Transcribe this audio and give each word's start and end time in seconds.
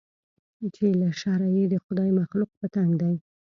چې 0.75 0.83
له 1.01 1.09
شره 1.21 1.47
یې 1.55 1.63
د 1.69 1.75
خدای 1.85 2.09
مخلوق 2.19 2.51
په 2.59 2.65
تنګ 2.75 2.91
دی 3.01 3.15